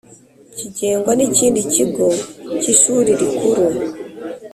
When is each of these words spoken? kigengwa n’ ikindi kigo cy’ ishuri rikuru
kigengwa 0.57 1.11
n’ 1.15 1.21
ikindi 1.27 1.59
kigo 1.73 2.07
cy’ 2.61 2.67
ishuri 2.73 3.09
rikuru 3.21 3.65